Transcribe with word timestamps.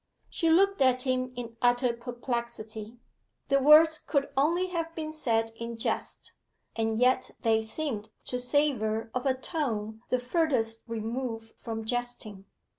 She 0.31 0.49
looked 0.49 0.81
at 0.81 1.03
him 1.03 1.31
in 1.35 1.57
utter 1.61 1.93
perplexity. 1.93 2.97
The 3.49 3.59
words 3.59 3.99
could 3.99 4.29
only 4.35 4.65
have 4.69 4.95
been 4.95 5.13
said 5.13 5.51
in 5.55 5.77
jest, 5.77 6.33
and 6.75 6.97
yet 6.97 7.29
they 7.43 7.61
seemed 7.61 8.09
to 8.25 8.39
savour 8.39 9.11
of 9.13 9.27
a 9.27 9.35
tone 9.35 10.01
the 10.09 10.17
furthest 10.17 10.85
remove 10.87 11.53
from 11.61 11.85
jesting. 11.85 12.45